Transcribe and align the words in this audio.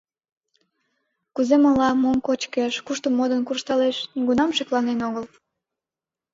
Кузе 1.33 1.55
мала, 1.65 1.89
мом 2.01 2.17
кочкеш, 2.27 2.73
кушто 2.85 3.07
модын 3.17 3.41
куржталеш— 3.47 3.97
нигунам 4.15 4.51
шекланен 4.57 4.99
огыл. 5.07 5.25